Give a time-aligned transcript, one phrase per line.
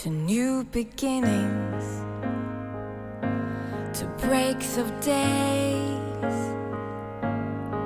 [0.00, 1.84] to new beginnings,
[3.92, 6.36] to breaks of days,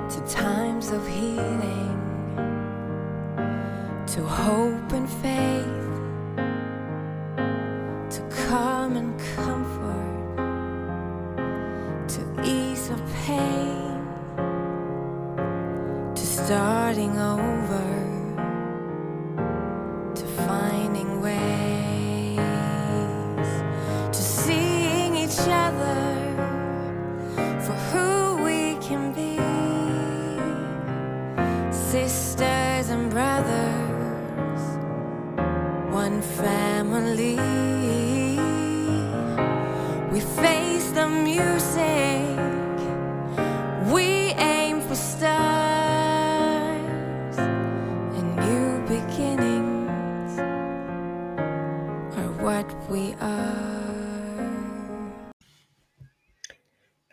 [0.09, 1.84] to times of healing,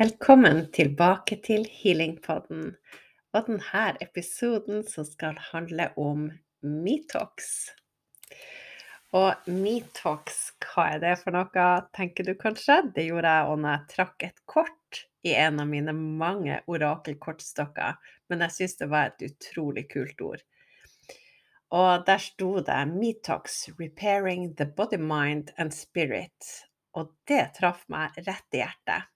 [0.03, 2.63] Velkommen tilbake til Healingpodden
[3.37, 6.25] og denne episoden som skal handle om
[6.65, 7.51] Metox.
[9.15, 12.81] Og Metox, hva er det for noe, tenker du kanskje?
[12.97, 17.95] Det gjorde jeg også når jeg trakk et kort i en av mine mange orakelkortstokker,
[18.33, 20.43] men jeg syns det var et utrolig kult ord.
[21.79, 26.67] Og der sto det 'Metox repairing the body, mind and spirit'.
[26.99, 29.12] Og det traff meg rett i hjertet.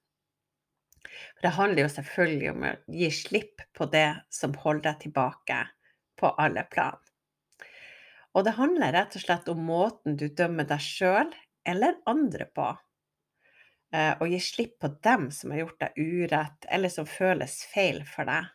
[1.08, 5.60] For det handler jo selvfølgelig om å gi slipp på det som holder deg tilbake
[6.20, 6.98] på alle plan.
[8.36, 11.30] Og det handler rett og slett om måten du dømmer deg sjøl
[11.66, 12.68] eller andre på.
[13.94, 18.02] Eh, Og gi slipp på dem som har gjort deg urett, eller som føles feil
[18.08, 18.50] for deg.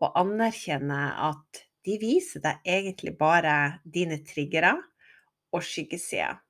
[0.00, 4.74] Og anerkjenne at de viser deg egentlig bare dine triggere
[5.54, 6.40] og skyggesider.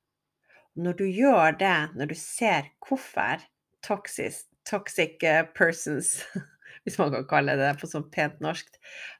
[0.80, 3.42] Når du gjør det, når du ser hvorfor
[3.84, 6.20] toxic, toxic eh, persons,
[6.84, 8.70] hvis man kan kalle det på sånn pent norsk,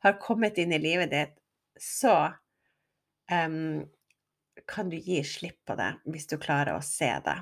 [0.05, 1.37] har kommet inn i livet ditt,
[1.81, 2.15] så
[3.33, 3.83] um,
[4.69, 7.39] kan du gi slipp på det hvis du klarer å se det.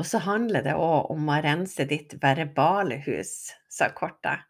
[0.00, 4.48] Og så handler det òg om å rense ditt verbale hus, sa kortet.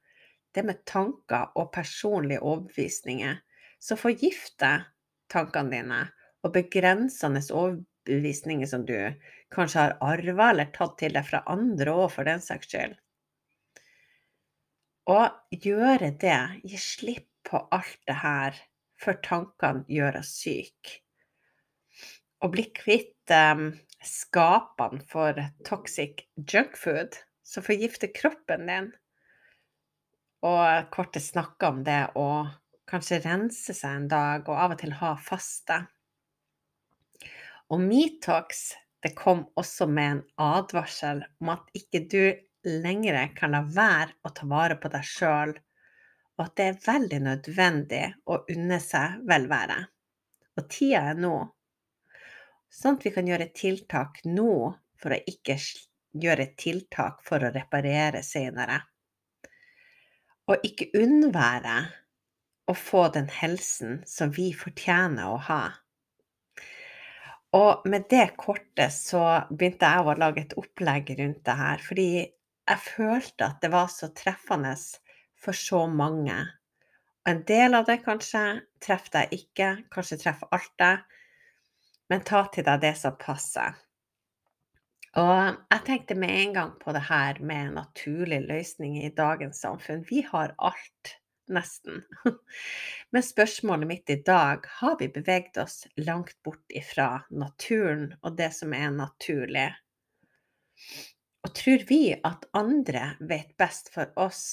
[0.53, 3.41] Det med tanker og personlige overbevisninger
[3.83, 4.87] som forgifter
[5.33, 6.03] tankene dine,
[6.45, 7.89] og begrensende overbevisninger
[8.67, 9.15] som du
[9.53, 12.97] kanskje har arva eller tatt til deg fra andre òg, for den saks skyld.
[15.11, 18.59] Og gjøre det, gi slipp på alt det her
[19.03, 21.01] før tankene gjør oss syke.
[22.43, 28.91] Og bli kvitt um, skapene for toxic junkfood som forgifter kroppen din.
[30.43, 32.47] Og kortet snakker om det å
[32.91, 35.85] kanskje rense seg en dag, og av og til ha faste.
[37.73, 38.67] Og Metox
[39.03, 42.21] det kom også med en advarsel om at ikke du
[42.69, 45.55] lenger kan la være å ta vare på deg sjøl,
[46.37, 49.79] og at det er veldig nødvendig å unne seg velvære.
[50.61, 51.35] Og tida er nå.
[52.73, 54.55] Sånn at vi kan gjøre tiltak nå
[55.01, 55.59] for å ikke
[56.23, 58.79] gjøre tiltak for å reparere senere.
[60.47, 61.77] Og ikke unnvære
[62.71, 65.63] å få den helsen som vi fortjener å ha.
[67.53, 72.09] Og med det kortet så begynte jeg å lage et opplegg rundt det her, fordi
[72.23, 74.73] jeg følte at det var så treffende
[75.43, 76.39] for så mange.
[77.23, 78.43] Og en del av det kanskje
[78.83, 81.03] treffer deg ikke, kanskje treffer alt deg,
[82.11, 83.77] men ta til deg det som passer.
[85.21, 90.07] Og jeg tenkte med en gang på det her med naturlige løsninger i dagens samfunn.
[90.09, 91.17] Vi har alt,
[91.57, 92.03] nesten.
[93.13, 98.51] Men spørsmålet mitt i dag, har vi beveget oss langt bort ifra naturen og det
[98.57, 99.69] som er naturlig?
[101.47, 104.45] Og tror vi at andre vet best for oss?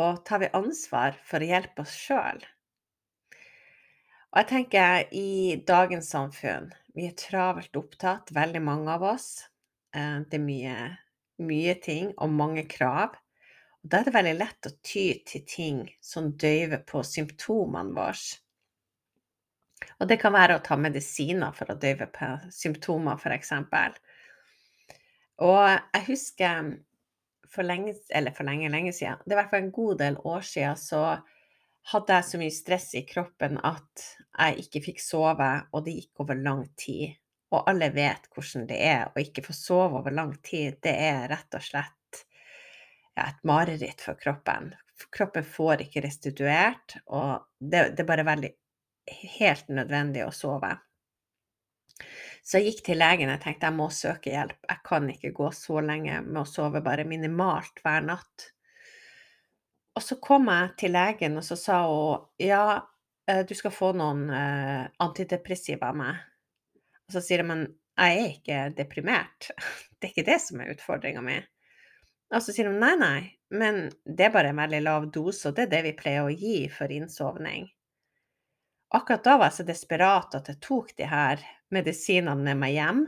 [0.00, 2.42] Og tar vi ansvar for å hjelpe oss sjøl?
[4.32, 5.28] Og jeg tenker i
[5.68, 9.28] dagens samfunn, vi er travelt opptatt, veldig mange av oss.
[9.94, 10.76] Eh, Det er mye,
[11.50, 13.16] mye ting og mange krav.
[13.82, 18.38] Og da er det veldig lett å ty til ting som døyver på symptomene våre.
[19.98, 23.52] Og det kan være å ta medisiner for å døyve på symptomer, f.eks.
[25.42, 26.70] Og jeg husker
[27.52, 30.18] for lenge, eller for lenge, lenge siden, det er i hvert fall en god del
[30.30, 31.02] år siden, så
[31.92, 34.04] hadde jeg så mye stress i kroppen at
[34.38, 37.18] jeg ikke fikk sove, og det gikk over lang tid.
[37.52, 40.78] Og alle vet hvordan det er å ikke få sove over lang tid.
[40.80, 41.98] Det er rett og slett
[43.16, 44.72] ja, et mareritt for kroppen.
[45.12, 48.52] Kroppen får ikke restituert, og det, det er bare veldig
[49.38, 50.70] helt nødvendig å sove.
[52.42, 53.30] Så jeg gikk til legen.
[53.30, 54.58] og tenkte jeg må søke hjelp.
[54.68, 58.48] Jeg kan ikke gå så lenge med å sove bare minimalt hver natt.
[59.94, 62.80] Og så kom jeg til legen, og så sa hun ja,
[63.28, 66.22] eh, du skal få noen eh, antidepressiva av meg.
[67.06, 69.50] Og så sier jeg men jeg er ikke deprimert.
[70.00, 71.36] Det er ikke det som er utfordringa mi.
[72.32, 73.20] Og så sier hun nei, nei,
[73.52, 76.32] men det er bare en veldig lav dose, og det er det vi pleier å
[76.32, 77.66] gi for innsovning.
[78.96, 81.42] Akkurat da var jeg så desperat at jeg tok de her
[81.72, 83.04] medisinene med meg hjem.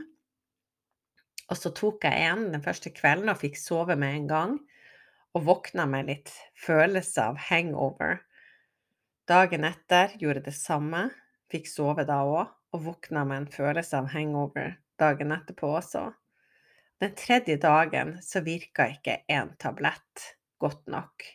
[1.49, 4.55] Og så tok jeg en den første kvelden og fikk sove med en gang.
[5.37, 8.23] Og våkna med litt følelse av hangover.
[9.29, 11.09] Dagen etter gjorde det samme,
[11.53, 16.09] fikk sove da òg, og våkna med en følelse av hangover dagen etterpå også.
[17.03, 20.29] Den tredje dagen så virka ikke en tablett
[20.63, 21.25] godt nok.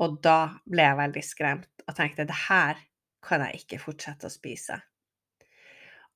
[0.00, 2.80] Og da ble jeg veldig skremt og tenkte det her
[3.24, 4.78] kan jeg ikke fortsette å spise.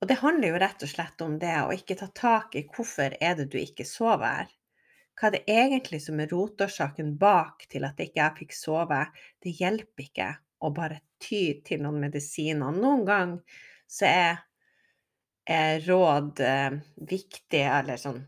[0.01, 3.15] Og det handler jo rett og slett om det å ikke ta tak i hvorfor
[3.21, 4.49] er det du ikke sover.
[5.15, 9.05] Hva er det egentlig som er rotårsaken bak til at ikke jeg fikk sove?
[9.43, 10.31] Det hjelper ikke
[10.65, 12.73] å bare ty til noen medisiner.
[12.73, 14.43] Noen ganger så er,
[15.45, 16.81] er råd eh,
[17.13, 18.23] viktig, eller sånn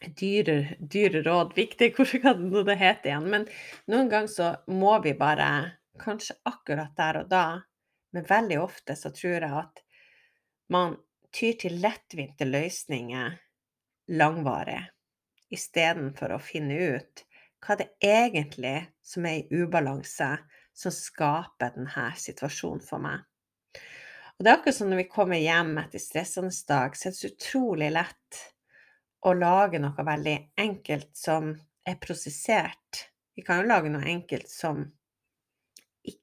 [0.00, 3.28] dyre, dyre råd viktig, hvordan det heter igjen.
[3.32, 3.46] Men
[3.90, 5.50] noen ganger så må vi bare,
[6.00, 7.46] kanskje akkurat der og da,
[8.16, 9.82] men veldig ofte så tror jeg at
[10.72, 10.96] man
[11.34, 13.36] tyr til lettvinte løsninger
[14.16, 14.80] langvarig,
[15.52, 17.24] istedenfor å finne ut
[17.60, 20.30] hva det egentlig som er i ubalanse,
[20.72, 23.26] som skaper denne situasjonen for meg.
[24.38, 27.18] Og det er akkurat som når vi kommer hjem etter stressende dag, så er det
[27.20, 28.38] så utrolig lett
[29.26, 31.52] å lage noe veldig enkelt som
[31.86, 33.06] er prosessert.
[33.36, 34.82] Vi kan jo lage noe enkelt som,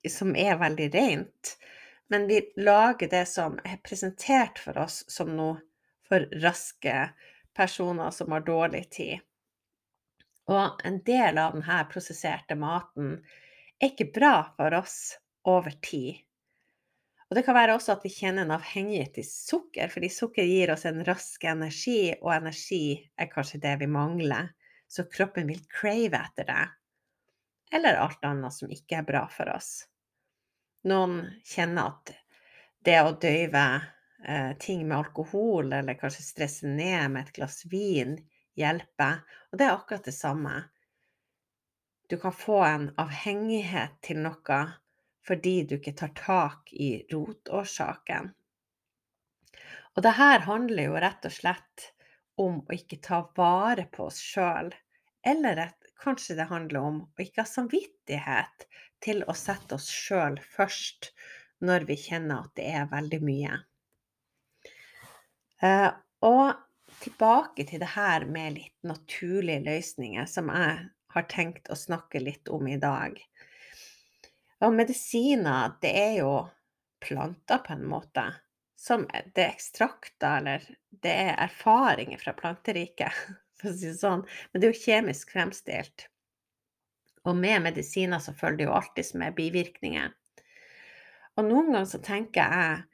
[0.09, 1.53] som er veldig rent,
[2.09, 5.59] men vi lager det som er presentert for oss som noe
[6.07, 7.09] for raske
[7.57, 9.19] personer som har dårlig tid.
[10.47, 13.17] Og en del av denne prosesserte maten
[13.81, 15.17] er ikke bra for oss
[15.47, 16.23] over tid.
[17.27, 20.71] Og det kan være også at vi kjenner en avhengighet til sukker, fordi sukker gir
[20.71, 24.53] oss en rask energi, og energi er kanskje det vi mangler,
[24.87, 26.63] så kroppen vil crave etter det.
[27.75, 29.81] Eller alt annet som ikke er bra for oss.
[30.87, 32.13] Noen kjenner at
[32.87, 33.65] det å døyve
[34.23, 38.15] eh, ting med alkohol, eller kanskje stresse ned med et glass vin,
[38.55, 39.19] hjelper.
[39.51, 40.55] Og det er akkurat det samme.
[42.07, 44.61] Du kan få en avhengighet til noe
[45.27, 48.31] fordi du ikke tar tak i rotårsaken.
[49.97, 51.87] Og det her handler jo rett og slett
[52.37, 54.69] om å ikke ta vare på oss sjøl,
[55.25, 58.67] eller at kanskje det handler om å ikke ha samvittighet
[59.03, 61.11] til å sette oss sjøl først
[61.65, 63.57] når vi kjenner at det er veldig mye.
[65.65, 65.89] Eh,
[66.21, 66.53] og
[67.01, 72.49] tilbake til det her med litt naturlige løsninger, som jeg har tenkt å snakke litt
[72.53, 73.17] om i dag.
[74.65, 76.31] Og medisiner, det er jo
[77.03, 78.25] planter på en måte.
[78.77, 80.65] Som det er ekstrakter, eller
[81.03, 83.13] det er erfaringer fra planteriket,
[83.59, 84.25] for å si det sånn.
[84.51, 86.07] Men det er jo kjemisk fremstilt.
[87.27, 90.13] Og med medisiner så følger det jo alltid med bivirkninger.
[91.37, 92.85] Og noen ganger så tenker jeg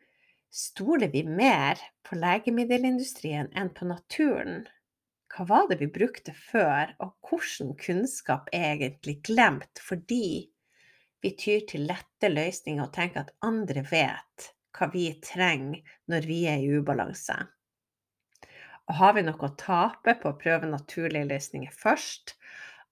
[0.54, 4.68] Stoler vi mer på legemiddelindustrien enn på naturen?
[5.34, 10.53] Hva var det vi brukte før, og hvordan kunnskap er egentlig glemt fordi
[11.24, 16.40] vi tyr til lette løsninger og tenker at andre vet hva vi trenger når vi
[16.52, 17.38] er i ubalanse?
[18.92, 22.36] Og har vi noe å tape på å prøve naturlige løsninger først,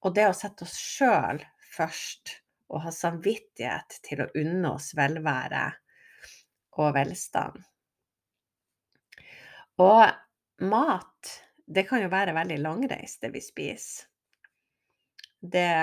[0.01, 1.41] og det å sette oss sjøl
[1.73, 2.37] først
[2.71, 5.65] og ha samvittighet til å unne oss velvære
[6.79, 7.59] og velstand.
[9.81, 11.33] Og mat,
[11.65, 14.07] det kan jo være veldig langreist, det vi spiser.
[15.41, 15.73] Det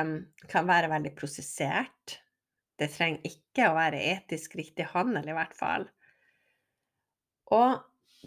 [0.48, 2.20] kan være veldig prosessert.
[2.78, 5.86] Det trenger ikke å være etisk riktig handel, i hvert fall.
[7.54, 7.80] Og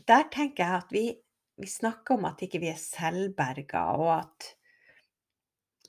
[0.08, 1.06] der tenker jeg at vi,
[1.62, 4.50] vi snakker om at ikke vi er selvberga, og at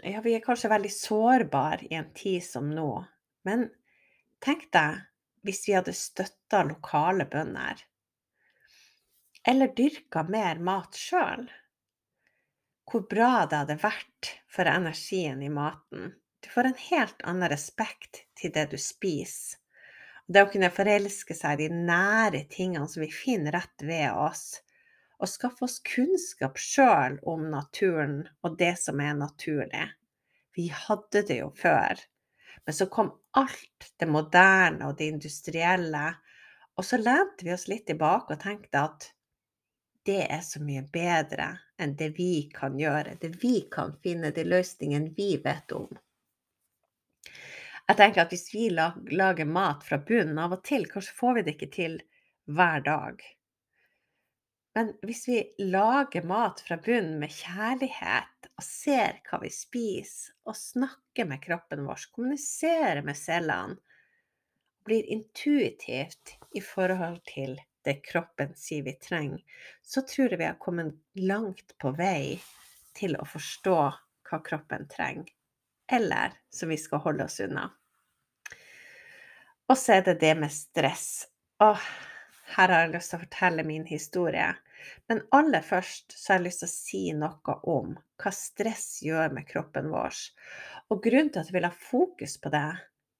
[0.02, 2.90] ja, vi er kanskje veldig sårbare i en tid som nå,
[3.47, 3.69] men
[4.42, 5.02] tenk deg
[5.47, 7.83] hvis vi hadde støtta lokale bønder,
[9.47, 11.49] eller dyrka mer mat sjøl.
[12.87, 16.12] Hvor bra det hadde vært for energien i maten.
[16.43, 19.61] Du får en helt annen respekt til det du spiser.
[20.27, 24.63] Det å kunne forelske seg i de nære tingene som vi finner rett ved oss,
[25.23, 29.87] og skaffe oss kunnskap sjøl om naturen og det som er naturlig.
[30.57, 32.01] Vi hadde det jo før,
[32.67, 36.05] men så kom alt det moderne og det industrielle,
[36.75, 39.11] og så lente vi oss litt tilbake og tenkte at
[40.07, 43.15] det er så mye bedre enn det vi kan gjøre.
[43.21, 45.91] Det vi kan finne, de løsningene vi vet om.
[47.91, 51.47] Jeg tenker at hvis vi lager mat fra bunnen av og til, kanskje får vi
[51.47, 51.97] det ikke til
[52.51, 53.23] hver dag.
[54.77, 60.57] Men hvis vi lager mat fra bunnen med kjærlighet og ser hva vi spiser, og
[60.57, 63.77] snakker med kroppen vår, kommuniserer med cellene,
[64.83, 67.55] blir intuitivt i forhold til
[67.87, 69.43] det kroppen sier vi trenger,
[69.83, 72.39] så tror jeg vi har kommet langt på vei
[72.97, 73.79] til å forstå
[74.29, 75.29] hva kroppen trenger,
[75.91, 77.71] eller som vi skal holde oss unna.
[79.69, 81.27] Og så er det det med stress.
[81.62, 81.87] Åh,
[82.57, 84.51] her har jeg lyst til å fortelle min historie.
[85.09, 89.33] Men aller først så har jeg lyst til å si noe om hva stress gjør
[89.37, 90.19] med kroppen vår.
[90.91, 92.67] Og grunnen til at jeg vil ha fokus på det,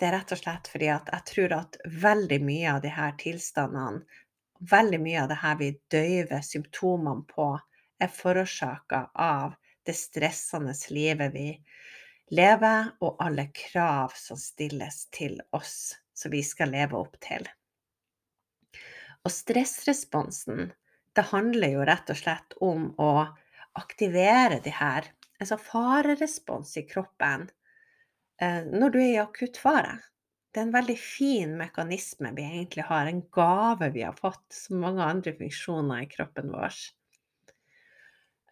[0.01, 4.03] det er rett og slett fordi at jeg tror at veldig mye av disse tilstandene
[4.71, 7.49] veldig mye av det her vi døyver symptomene på,
[8.03, 9.55] er forårsaka av
[9.87, 11.49] det stressende livet vi
[12.31, 17.49] lever, og alle krav som stilles til oss, som vi skal leve opp til.
[19.23, 20.73] Og stressresponsen,
[21.13, 23.13] det handler jo rett og slett om å
[23.79, 25.11] aktivere de her,
[25.41, 27.49] altså farerespons i kroppen,
[28.41, 29.99] eh, når du er i akutt fare
[30.53, 34.83] det er en veldig fin mekanisme vi egentlig har, en gave vi har fått, som
[34.85, 36.77] mange andre funksjoner i kroppen vår.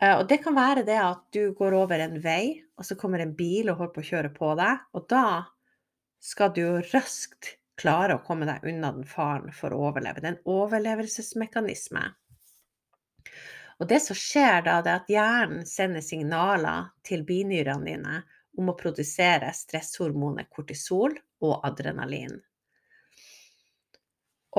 [0.00, 3.22] Eh, og det kan være det at du går over en vei, og så kommer
[3.22, 5.24] en bil og holder på å kjøre på deg, og da
[6.20, 10.20] skal du jo raskt klare å komme deg unna den faren for å overleve.
[10.20, 12.02] Det er en overlevelsesmekanisme.
[13.80, 18.18] Og det som skjer da, det er at hjernen sender signaler til binyrene dine
[18.60, 22.36] om å produsere stresshormonet kortisol og adrenalin.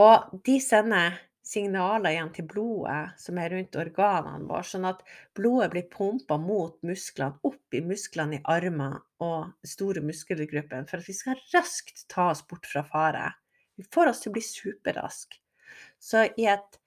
[0.01, 5.01] Og de sender signaler igjen til blodet som er rundt organene våre, sånn at
[5.37, 11.09] blodet blir pumpa mot musklene, opp i musklene i armer og store muskelgrupper, for at
[11.09, 13.25] vi skal raskt ta oss bort fra fare.
[13.77, 15.41] Vi får oss til å bli superraske.
[16.01, 16.79] Så i et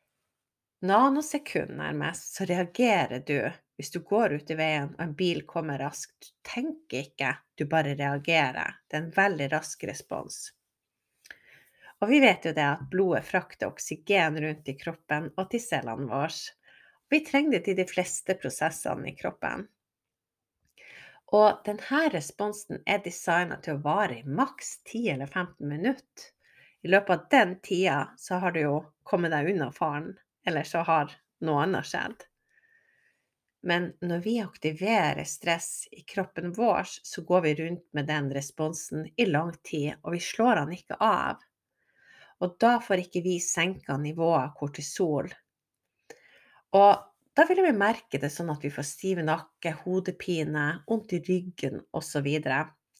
[0.84, 3.38] nanosekund nærmest, så reagerer du
[3.76, 6.14] hvis du går ut i veien og en bil kommer raskt.
[6.20, 8.78] Du tenker ikke, du bare reagerer.
[8.86, 10.44] Det er en veldig rask respons.
[12.04, 16.04] Og vi vet jo det at blodet frakter oksygen rundt i kroppen og til cellene
[16.10, 16.34] våre.
[17.08, 19.62] Vi trenger det til de fleste prosessene i kroppen.
[21.32, 26.26] Og denne responsen er designa til å vare i maks 10 eller 15 minutter.
[26.84, 28.76] I løpet av den tida så har du jo
[29.08, 30.12] kommet deg unna faren,
[30.44, 32.28] eller så har noe annet skjedd.
[33.64, 39.08] Men når vi aktiverer stress i kroppen vår, så går vi rundt med den responsen
[39.16, 41.40] i lang tid, og vi slår den ikke av.
[42.44, 45.30] Og da får ikke vi senka nivået av kortisol.
[46.76, 51.22] Og da vil vi merke det sånn at vi får stiv nakke, hodepine, vondt i
[51.24, 52.28] ryggen osv.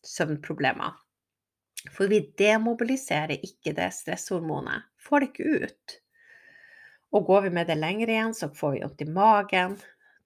[0.04, 0.96] Søvnproblemer.
[1.92, 4.88] For vi demobiliserer ikke det stresshormonet.
[5.04, 5.96] Får det ikke ut.
[7.14, 9.76] Og går vi med det lenger igjen, så får vi vondt i magen,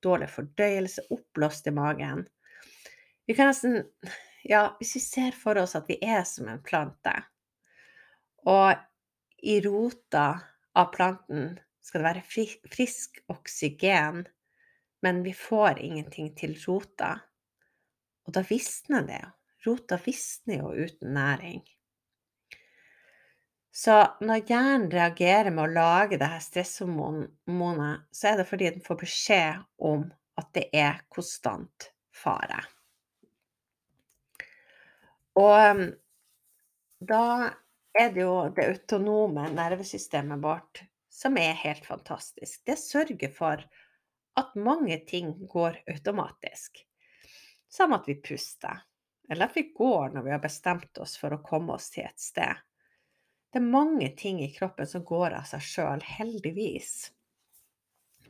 [0.05, 2.25] dårlig fordøyelse, oppblåst i magen.
[3.27, 3.83] Vi kan nesten
[4.49, 7.13] Ja, hvis vi ser for oss at vi er som en plante,
[8.49, 8.79] og
[9.43, 10.41] i rota
[10.79, 14.27] av planten skal det være frisk oksygen,
[15.03, 17.15] men vi får ingenting til rota.
[18.27, 19.35] Og da visner det jo.
[19.67, 21.63] Rota visner jo uten næring.
[23.79, 28.85] Så når hjernen reagerer med å lage det her stresshormonet, så er det fordi den
[28.85, 32.59] får beskjed om at det er konstant fare.
[35.39, 35.85] Og um,
[37.07, 37.25] da
[37.97, 40.83] er det jo det autonome nervesystemet vårt
[41.19, 42.63] som er helt fantastisk.
[42.67, 43.65] Det sørger for
[44.39, 46.85] at mange ting går automatisk.
[47.69, 48.85] Som at vi puster,
[49.31, 52.23] eller at vi går når vi har bestemt oss for å komme oss til et
[52.23, 52.55] sted.
[53.51, 57.11] Det er mange ting i kroppen som går av seg sjøl, heldigvis.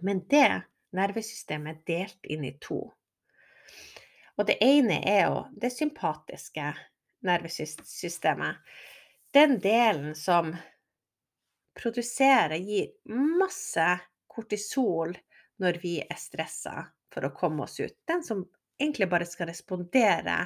[0.01, 0.63] Men det
[0.95, 2.81] nervesystemet er delt inn i to.
[4.39, 6.71] Og det ene er jo det sympatiske
[7.27, 8.63] nervesystemet.
[9.35, 10.57] Den delen som
[11.79, 12.89] produserer, gir
[13.39, 13.89] masse
[14.27, 15.17] kortisol
[15.59, 17.97] når vi er stressa for å komme oss ut.
[18.09, 18.45] Den som
[18.79, 20.41] egentlig bare skal respondere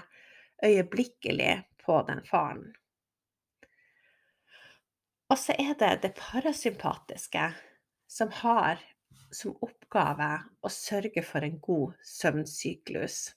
[0.65, 2.73] øyeblikkelig på den faren.
[5.33, 7.47] Og så er det det parasympatiske
[8.11, 8.83] som har
[9.33, 10.29] som oppgave
[10.61, 13.31] å sørge for en god søvnsyklus.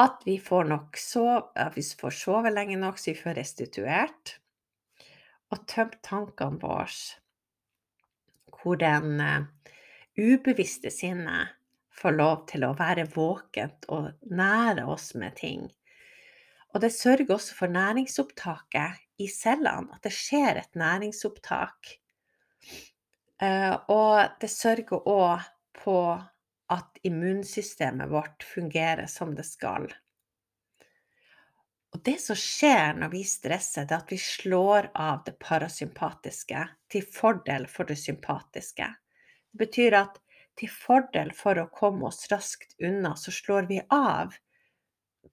[0.00, 4.36] At vi får nok sove, at vi får sove lenge nok så vi får restituert,
[5.50, 7.00] og tømt tankene våre.
[8.60, 9.44] hvor den eh,
[10.20, 11.54] ubevisste sinnet
[11.96, 15.62] får lov til å være våkent og nære oss med ting.
[16.74, 21.94] Og det sørger også for næringsopptaket i cellene, at det skjer et næringsopptak.
[23.40, 25.48] Eh, og det sørger òg
[25.80, 25.96] på
[26.70, 29.88] at immunsystemet vårt fungerer som det skal.
[31.90, 36.66] Og det som skjer når vi stresser, det er at vi slår av det parasympatiske
[36.92, 38.86] til fordel for det sympatiske.
[39.50, 40.20] Det betyr at
[40.60, 44.36] til fordel for å komme oss raskt unna, så slår vi av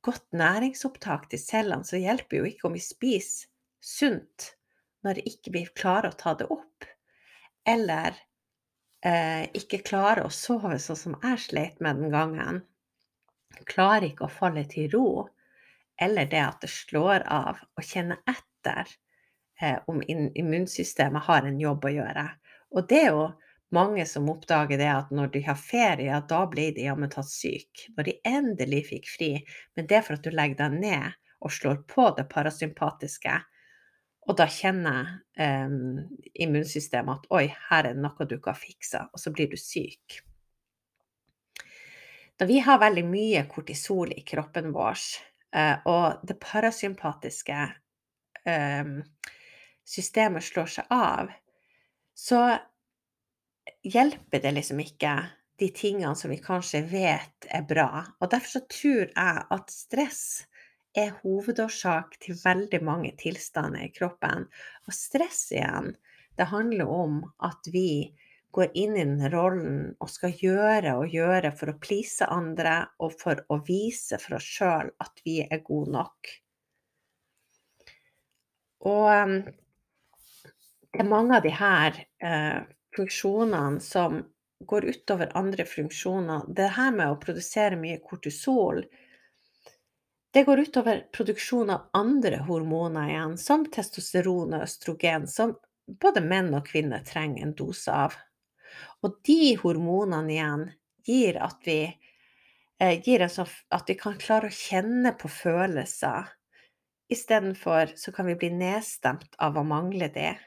[0.05, 1.85] godt næringsopptak til cellene.
[1.85, 3.51] Så det hjelper jo ikke om vi spiser
[3.83, 4.53] sunt
[5.05, 6.87] når ikke vi klarer å ta det opp.
[7.67, 8.17] Eller
[9.05, 12.61] eh, ikke klarer å sove sånn som jeg sleit med den gangen.
[13.67, 15.09] Klarer ikke å falle til ro
[15.97, 18.89] eller det at det slår av, å kjenne etter
[19.61, 22.25] eh, om immunsystemet har en jobb å gjøre.
[22.75, 23.27] Og det er jo
[23.73, 27.89] mange som oppdager det at når de har ferie, da blir de jammen tatt syke.
[27.97, 29.31] Når de endelig fikk fri.
[29.75, 33.33] Men det er for at du legger deg ned og slår på det parasympatiske.
[34.27, 35.75] Og da kjenner eh,
[36.43, 39.55] immunsystemet at oi, her er det noe du ikke har fiksa, og så blir du
[39.59, 40.19] syk.
[42.37, 44.99] Da vi har veldig mye kortisol i kroppen vår,
[45.55, 47.59] Eh, og det parasympatiske
[48.45, 48.89] eh,
[49.87, 51.31] systemet slår seg av,
[52.17, 52.41] så
[53.87, 55.15] hjelper det liksom ikke
[55.57, 58.03] de tingene som vi kanskje vet er bra.
[58.19, 60.23] Og derfor så tror jeg at stress
[60.97, 64.47] er hovedårsak til veldig mange tilstander i kroppen.
[64.87, 65.93] Og stress igjen,
[66.37, 68.15] det handler om at vi
[68.57, 73.13] går inn i den rollen og skal gjøre og gjøre for å please andre og
[73.19, 76.31] for å vise for oss sjøl at vi er gode nok.
[78.87, 79.37] Og um,
[80.93, 82.61] det er mange av de her eh,
[82.95, 84.21] funksjonene som
[84.65, 86.47] går utover andre funksjoner.
[86.47, 88.81] Det her med å produsere mye kortisol,
[90.37, 95.55] det går utover produksjon av andre hormoner igjen, som testosteron og østrogen, som
[96.03, 98.13] både menn og kvinner trenger en dose av.
[99.01, 100.67] Og de hormonene igjen
[101.09, 101.79] gir at vi,
[102.77, 106.29] eh, gir at vi kan klare å kjenne på følelser.
[107.09, 110.37] Istedenfor så kan vi bli nedstemt av å mangle det.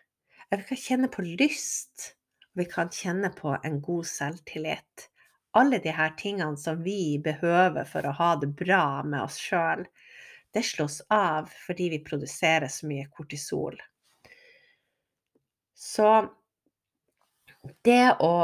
[0.55, 2.14] Vi kan kjenne på lyst,
[2.55, 5.10] og vi kan kjenne på en god selvtillit.
[5.52, 9.86] Alle de her tingene som vi behøver for å ha det bra med oss sjøl,
[10.54, 13.78] det slås av fordi vi produserer så mye kortisol.
[15.74, 16.10] Så
[17.86, 18.34] det å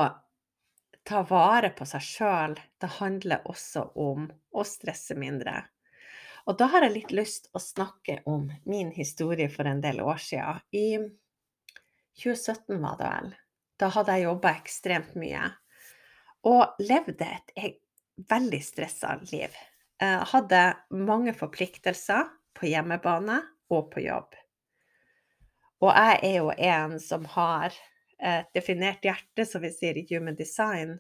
[1.07, 5.61] ta vare på seg sjøl, det handler også om å stresse mindre.
[6.47, 10.19] Og da har jeg litt lyst å snakke om min historie for en del år
[10.23, 10.57] sia.
[10.71, 10.99] I
[12.23, 13.33] 2017 var det vel.
[13.77, 15.51] Da hadde jeg jobba ekstremt mye.
[16.47, 17.27] Og levde
[17.59, 17.81] et
[18.31, 19.55] veldig stressa liv.
[20.01, 20.61] Jeg hadde
[20.95, 23.41] mange forpliktelser på hjemmebane
[23.73, 24.37] og på jobb.
[25.85, 27.75] Og jeg er jo en som har
[28.17, 30.95] et definert hjerte, som vi sier i Human Design,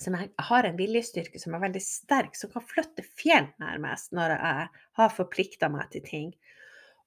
[0.00, 4.66] som har en viljestyrke som er veldig sterk, som kan flytte fjell nærmest når jeg
[4.98, 6.34] har forplikta meg til ting.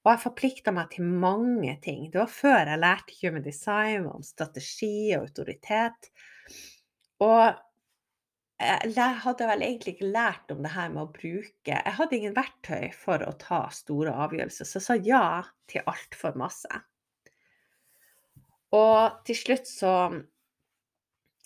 [0.06, 2.06] Og jeg forplikta meg til mange ting.
[2.10, 6.10] Det var før jeg lærte Human Design om strategi og autoritet.
[7.24, 7.58] Og
[8.58, 12.34] jeg hadde vel egentlig ikke lært om det her med å bruke Jeg hadde ingen
[12.34, 15.26] verktøy for å ta store avgjørelser, så jeg sa ja
[15.70, 16.80] til altfor masse.
[18.74, 19.92] Og til slutt så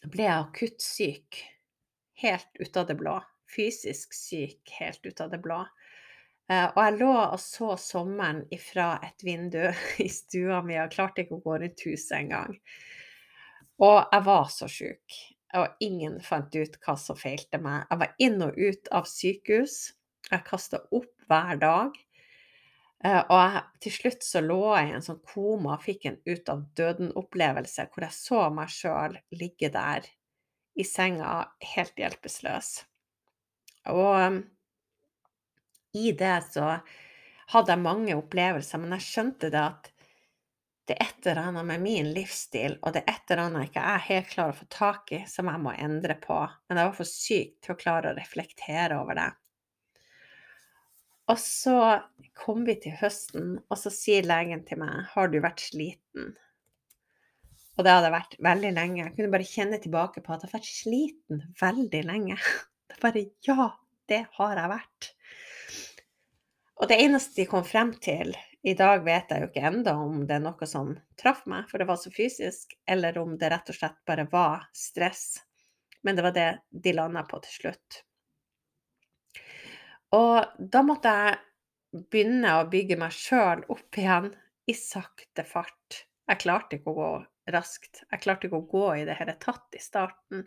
[0.03, 1.43] ble jeg akutt syk.
[2.23, 3.19] Helt ut av det blå.
[3.53, 5.61] Fysisk syk helt ut av det blå.
[6.51, 9.63] Eh, og jeg lå og så sommeren ifra et vindu
[10.05, 12.57] i stua mi og klarte ikke å gå rundt huset engang.
[13.83, 15.21] Og jeg var så sjuk,
[15.59, 17.85] og ingen fant ut hva som feilte meg.
[17.91, 19.77] Jeg var inn og ut av sykehus.
[20.31, 21.99] Jeg kasta opp hver dag.
[23.05, 26.19] Eh, og jeg, til slutt så lå jeg i en sånn koma og fikk en
[26.29, 30.07] ut av døden-opplevelse hvor jeg så meg sjøl ligge der
[30.79, 31.33] i senga
[31.75, 32.71] helt hjelpeløs.
[33.93, 34.39] Og um,
[35.99, 36.77] i det så
[37.53, 39.91] hadde jeg mange opplevelser, men jeg skjønte det at
[40.89, 43.85] det er et eller annet med min livsstil, og det er et eller annet ikke
[43.93, 46.39] er helt klarer å få tak i, som jeg må endre på.
[46.67, 49.29] Men jeg var for syk til å klare å reflektere over det.
[51.31, 51.77] Og så
[52.35, 56.35] kom vi til høsten, og så sier legen til meg 'Har du vært sliten?'
[57.79, 59.05] Og det hadde jeg vært veldig lenge.
[59.05, 62.37] Jeg kunne bare kjenne tilbake på at jeg har vært sliten veldig lenge.
[62.93, 63.71] Det bare Ja,
[64.09, 65.15] det har jeg vært.
[66.77, 70.21] Og det eneste de kom frem til I dag vet jeg jo ikke enda om
[70.27, 73.73] det er noe som traff meg, for det var så fysisk, eller om det rett
[73.73, 75.41] og slett bare var stress.
[76.07, 78.03] Men det var det de landa på til slutt.
[80.15, 84.31] Og da måtte jeg begynne å bygge meg sjøl opp igjen
[84.71, 86.05] i sakte fart.
[86.31, 87.11] Jeg klarte ikke å gå
[87.53, 88.05] raskt.
[88.13, 90.47] Jeg klarte ikke å gå i det hele tatt i starten.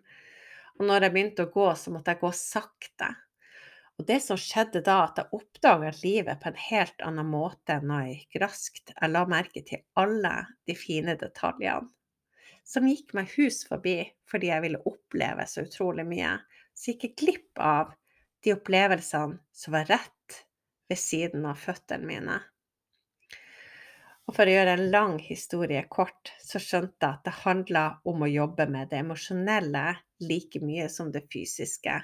[0.79, 3.11] Og når jeg begynte å gå, så måtte jeg gå sakte.
[3.95, 7.87] Og det som skjedde da, at jeg oppdaga livet på en helt annen måte enn
[7.89, 8.91] når jeg gikk raskt.
[8.91, 10.33] Jeg la merke til alle
[10.67, 11.91] de fine detaljene
[12.65, 16.33] som gikk meg hus forbi fordi jeg ville oppleve så utrolig mye.
[16.73, 17.93] Så gikk jeg glipp av
[18.43, 20.41] de opplevelsene som var rett
[20.89, 22.39] ved siden av føttene mine.
[24.25, 28.25] Og for å gjøre en lang historie kort, så skjønte jeg at det handla om
[28.25, 29.85] å jobbe med det emosjonelle
[30.25, 31.99] like mye som det fysiske.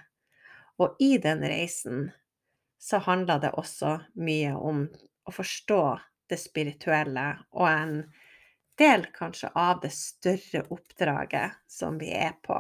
[0.82, 2.10] Og i den reisen
[2.82, 4.86] så handla det også mye om
[5.30, 5.82] å forstå
[6.32, 7.96] det spirituelle og en
[8.82, 12.58] del kanskje av det større oppdraget som vi er på.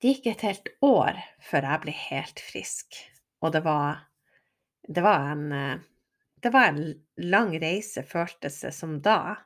[0.00, 3.00] Det gikk et helt år før jeg ble helt frisk,
[3.44, 4.06] og det var,
[4.88, 5.84] det var en
[6.40, 9.36] det var en lang reise, føltes det som da,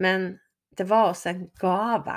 [0.00, 0.38] men
[0.76, 2.14] det var også en gave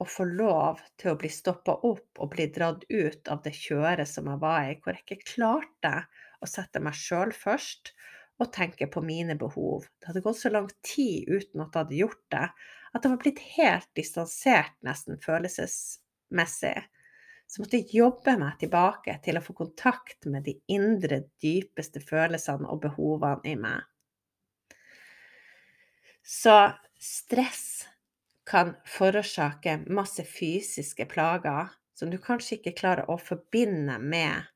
[0.00, 4.08] å få lov til å bli stoppa opp og bli dratt ut av det kjøret
[4.08, 5.94] som jeg var i, hvor jeg ikke klarte
[6.40, 7.92] å sette meg sjøl først
[8.40, 9.84] og tenke på mine behov.
[10.00, 12.46] Det hadde gått så lang tid uten at jeg hadde gjort det,
[12.90, 16.78] at jeg var blitt helt distansert, nesten følelsesmessig.
[17.50, 22.70] Så måtte jeg jobbe meg tilbake til å få kontakt med de indre, dypeste følelsene
[22.70, 23.84] og behovene i meg.
[26.24, 26.56] Så
[27.00, 27.88] stress
[28.48, 34.48] kan forårsake masse fysiske plager som du kanskje ikke klarer å forbinde med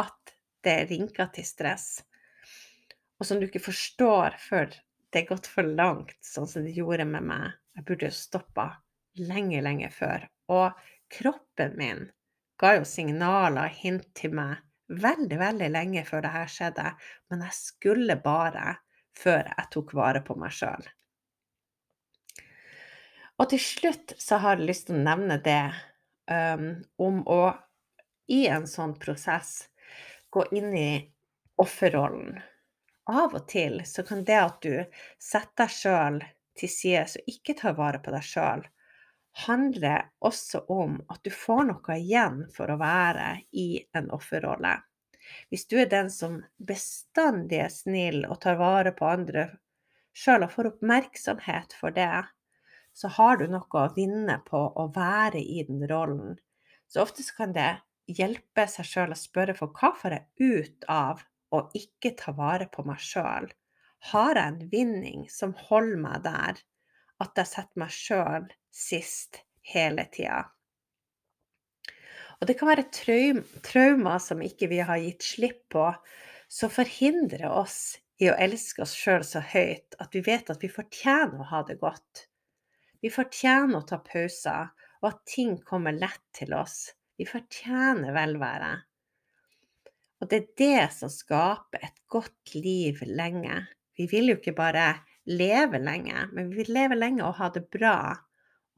[0.00, 1.86] at det er rinker til stress,
[3.18, 4.70] og som du ikke forstår før
[5.12, 7.50] det er gått for langt, sånn som det gjorde med meg.
[7.76, 8.66] Jeg burde jo stoppa
[9.20, 10.24] lenge, lenge før.
[10.52, 10.78] Og
[11.12, 12.06] kroppen min
[12.60, 16.88] ga jo signaler og hint til meg veldig, veldig lenge før det her skjedde,
[17.30, 18.78] men jeg skulle bare
[19.18, 20.88] før jeg tok vare på meg sjøl.
[23.42, 25.64] Og til slutt så har jeg lyst til å nevne det
[26.30, 26.66] um,
[27.02, 27.42] om å
[28.30, 29.64] i en sånn prosess
[30.30, 30.90] gå inn i
[31.58, 32.36] offerrollen.
[33.10, 34.76] Av og til så kan det at du
[35.18, 36.20] setter deg sjøl
[36.58, 38.62] til side og ikke tar vare på deg sjøl,
[39.48, 43.26] handle også om at du får noe igjen for å være
[43.58, 44.76] i en offerrolle.
[45.50, 49.48] Hvis du er den som bestandig er snill og tar vare på andre
[50.14, 52.22] sjøl og får oppmerksomhet for det,
[52.92, 56.36] så har du noe å vinne på å være i den rollen.
[56.88, 61.22] Så ofte kan det hjelpe seg sjøl å spørre for hva får jeg ut av
[61.52, 63.48] å ikke ta vare på meg sjøl?
[64.12, 66.58] Har jeg en vinning som holder meg der,
[67.22, 69.40] at jeg setter meg sjøl sist
[69.72, 70.48] hele tida?
[72.42, 75.86] Og det kan være traumer som ikke vi har gitt slipp på,
[76.50, 80.70] som forhindrer oss i å elske oss sjøl så høyt at vi vet at vi
[80.70, 82.26] fortjener å ha det godt.
[83.02, 84.70] Vi fortjener å ta pauser,
[85.02, 86.92] og at ting kommer lett til oss.
[87.18, 88.72] Vi fortjener velvære.
[90.22, 93.56] Og det er det som skaper et godt liv lenge.
[93.98, 94.86] Vi vil jo ikke bare
[95.26, 97.96] leve lenge, men vi vil leve lenge og ha det bra.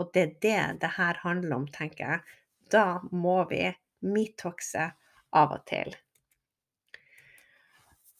[0.00, 2.38] Og det er det det her handler om, tenker jeg.
[2.72, 3.66] Da må vi
[4.04, 4.88] metokse
[5.36, 5.92] av og til.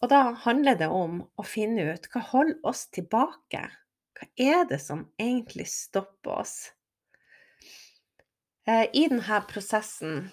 [0.05, 3.63] Og da handler det om å finne ut hva holder oss tilbake.
[4.15, 6.55] Hva er det som egentlig stopper oss?
[8.67, 10.29] Eh, I denne prosessen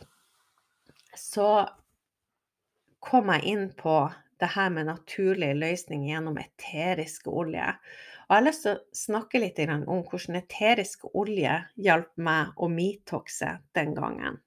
[1.18, 1.66] så
[3.02, 3.96] kom jeg inn på
[4.40, 7.66] det her med naturlige løsninger gjennom eterisk olje.
[8.22, 12.70] Og jeg har lyst til å snakke litt om hvordan eterisk olje hjalp meg å
[12.70, 14.38] metokse den gangen.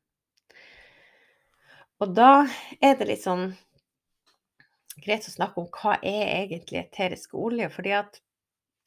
[2.03, 2.47] Og da
[2.83, 3.53] er det litt sånn
[5.05, 8.19] greit å snakke om hva er egentlig eterisk olje, fordi at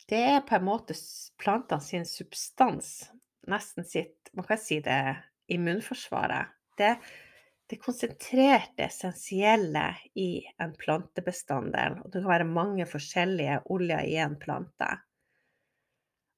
[0.08, 0.96] det er på en måte
[1.40, 3.10] plantene sin substans,
[3.48, 5.16] nesten sitt Man kan si det
[5.48, 6.52] immunforsvaret.
[6.76, 6.90] Det,
[7.66, 9.86] det konsentrerte, essensielle
[10.20, 11.96] i en plantebestanddel.
[12.04, 14.90] Og det kan være mange forskjellige oljer i en plante.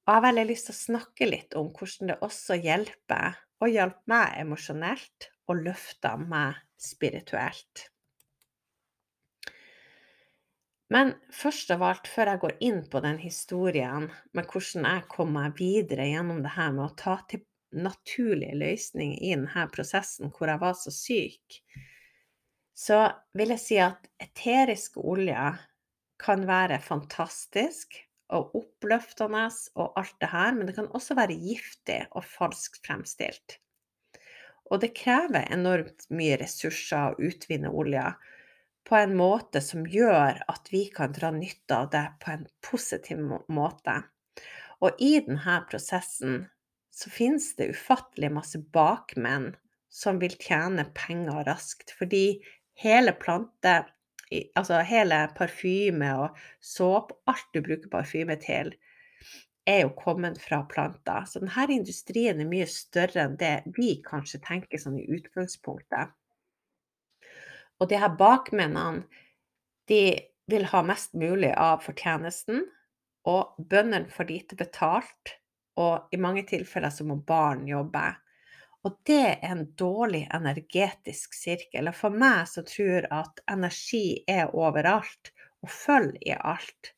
[0.07, 3.99] Jeg har veldig lyst til å snakke litt om hvordan det også hjelper, og hjalp
[4.09, 7.85] meg emosjonelt, og løfta meg spirituelt.
[10.91, 15.31] Men først av alt, før jeg går inn på den historien med hvordan jeg kom
[15.37, 20.51] meg videre gjennom det her med å ta til naturlige løsninger i denne prosessen hvor
[20.51, 21.61] jeg var så syk,
[22.75, 23.05] så
[23.37, 25.61] vil jeg si at eteriske oljer
[26.21, 27.95] kan være fantastisk
[28.35, 29.47] og oppløftende
[29.79, 33.57] og alt det her, men det kan også være giftig og falskt fremstilt.
[34.71, 38.13] Og det krever enormt mye ressurser å utvinne olja
[38.91, 43.21] på en måte som gjør at vi kan dra nytte av det på en positiv
[43.47, 43.93] måte.
[44.83, 46.41] Og i denne prosessen
[46.91, 49.53] så finnes det ufattelig masse bakmenn
[49.91, 52.41] som vil tjene penger raskt, fordi
[52.83, 53.81] hele plante
[54.55, 58.69] Altså hele parfyme og såpe, alt du bruker parfyme til,
[59.67, 61.25] er jo kommet fra planter.
[61.27, 66.15] Så denne industrien er mye større enn det vi kanskje tenker sånn i utgangspunktet.
[67.81, 69.07] Og de her bakmennene,
[69.89, 70.03] de
[70.51, 72.63] vil ha mest mulig av fortjenesten,
[73.27, 75.37] og bøndene får lite betalt,
[75.81, 78.03] og i mange tilfeller så må barn jobbe.
[78.85, 81.89] Og det er en dårlig energetisk sirkel.
[81.89, 86.93] Og for meg som tror at energi er overalt og følger i alt,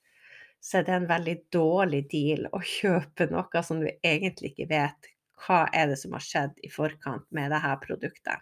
[0.64, 5.12] så er det en veldig dårlig deal å kjøpe noe som du egentlig ikke vet
[5.44, 8.40] hva er det som har skjedd i forkant med dette produktet.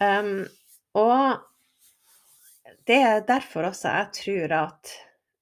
[0.00, 0.46] Um,
[0.96, 1.40] og
[2.88, 4.92] det er derfor også jeg tror at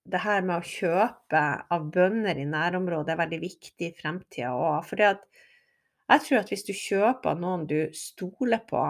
[0.08, 1.42] det her med å kjøpe
[1.74, 4.80] av bønder i nærområdet er veldig viktig i fremtida òg.
[4.88, 8.86] For jeg tror at hvis du kjøper noen du stoler på,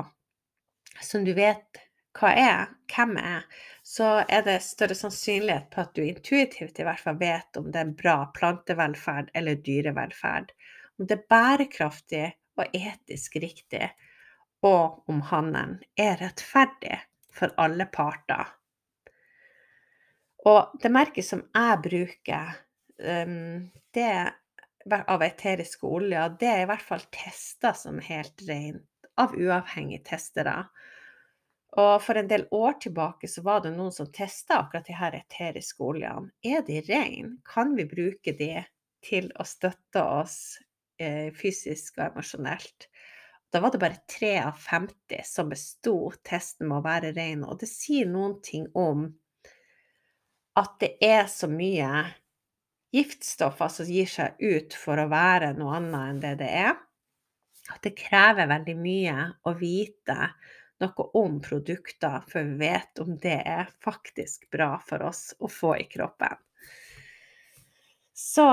[1.03, 1.83] som du vet
[2.19, 3.45] hva er, hvem er,
[3.87, 7.83] så er det større sannsynlighet på at du intuitivt i hvert fall vet om det
[7.83, 10.51] er bra plantevelferd eller dyrevelferd.
[10.99, 12.25] Om det er bærekraftig
[12.59, 13.87] og etisk riktig,
[14.67, 16.97] og om handelen er rettferdig
[17.35, 18.55] for alle parter.
[20.49, 22.59] Og det merket som jeg bruker,
[22.99, 24.11] um, det
[24.89, 30.63] av eteriske oljer, det er i hvert fall testa som helt rent av uavhengige testere.
[31.79, 35.19] Og for en del år tilbake så var det noen som testa akkurat de her
[35.19, 36.33] eteriske oljene.
[36.43, 37.37] Er de rene?
[37.45, 38.55] Kan vi bruke de
[39.05, 40.39] til å støtte oss
[40.99, 42.89] eh, fysisk og emosjonelt?
[43.53, 47.61] Da var det bare 3 av 50 som besto testen med å være ren, og
[47.63, 49.07] det sier noen ting om
[50.59, 51.89] at det er så mye
[52.95, 56.77] giftstoffer som gir seg ut for å være noe annet enn det det er.
[57.73, 59.17] At det krever veldig mye
[59.49, 60.17] å vite
[60.83, 65.75] noe om produkter før vi vet om det er faktisk bra for oss å få
[65.79, 66.37] i kroppen.
[68.15, 68.47] Så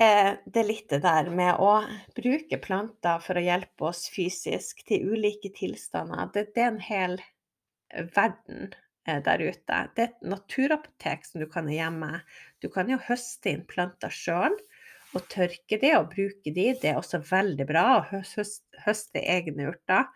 [0.00, 1.80] er det litt det der med å
[2.16, 6.30] bruke planter for å hjelpe oss fysisk til ulike tilstander.
[6.34, 7.18] Det, det er en hel
[8.14, 8.70] verden
[9.08, 9.76] Eh, der ute.
[9.96, 12.10] Det er et naturapotek som du kan ha hjemme.
[12.60, 14.56] Du kan jo høste inn planter sjøl
[15.16, 16.66] og tørke de og bruke de.
[16.76, 18.02] Det er også veldig bra å
[18.84, 20.10] høste egne urter.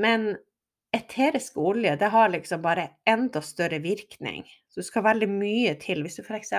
[0.00, 0.32] Men
[0.92, 4.42] eterisk olje det har liksom bare enda større virkning.
[4.68, 6.02] Så det skal veldig mye til.
[6.02, 6.56] Hvis du f.eks.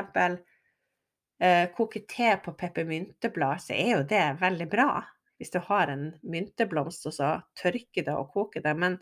[1.44, 5.04] Eh, koker te på peppermynteblad, så er jo det veldig bra.
[5.38, 8.72] Hvis du har en mynteblomst og så tørker det og koker det.
[8.80, 8.96] Men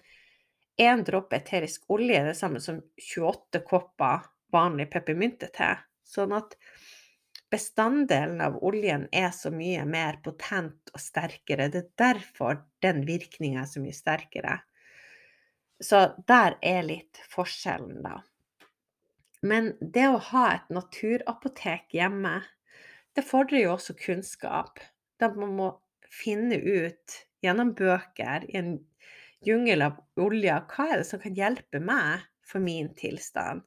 [0.82, 5.70] én dråpe eterisk olje er det samme som 28 kopper vanlig peppermyntete.
[6.02, 6.56] Sånn at
[7.54, 11.70] bestanddelen av oljen er så mye mer potent og sterkere.
[11.70, 14.58] Det er derfor den virkninga er så mye sterkere.
[15.78, 18.18] Så der er litt forskjellen, da.
[19.42, 22.36] Men det å ha et naturapotek hjemme,
[23.18, 24.80] det fordrer jo også kunnskap.
[25.18, 25.70] Da man må
[26.12, 28.76] finne ut gjennom bøker, i en
[29.46, 33.66] jungel av olje, hva er det som kan hjelpe meg for min tilstand?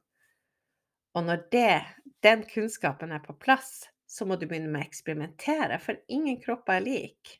[1.15, 1.81] Og når det,
[2.23, 6.79] den kunnskapen er på plass, så må du begynne med å eksperimentere, for ingen kropper
[6.79, 7.39] er like.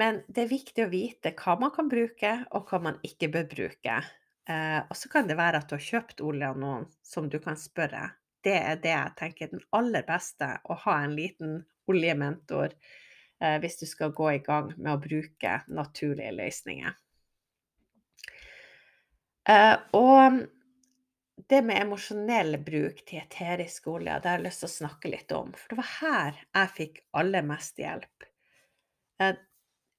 [0.00, 3.48] Men det er viktig å vite hva man kan bruke, og hva man ikke bør
[3.50, 4.00] bruke.
[4.48, 7.38] Eh, og så kan det være at du har kjøpt olje av noen som du
[7.42, 8.08] kan spørre.
[8.42, 12.74] Det er det jeg tenker er den aller beste, å ha en liten oljementor
[13.42, 16.98] Eh, hvis du skal gå i gang med å bruke naturlige løsninger.
[19.50, 20.42] Eh, og
[21.50, 25.34] det med emosjonell bruk til eterisk olje, det har jeg lyst til å snakke litt
[25.34, 25.50] om.
[25.58, 28.28] For det var her jeg fikk aller mest hjelp.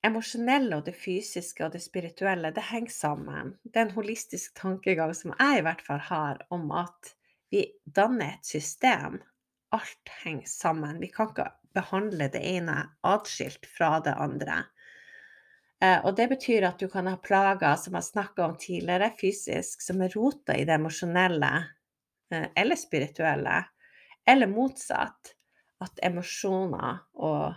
[0.04, 3.54] Emosjonelle og det fysiske og det spirituelle, det henger sammen.
[3.63, 7.13] Det er en holistisk tankegang som jeg i hvert fall har, om at
[7.54, 9.22] vi danner et system.
[9.74, 11.00] Alt henger sammen.
[11.00, 12.76] Vi kan ikke behandle det ene
[13.08, 14.58] atskilt fra det andre.
[15.84, 19.82] Eh, og det betyr at du kan ha plager som jeg snakka om tidligere, fysisk,
[19.82, 21.54] som er rota i det emosjonelle
[22.34, 23.62] eh, eller spirituelle,
[24.28, 25.34] eller motsatt.
[25.84, 27.56] At emosjoner og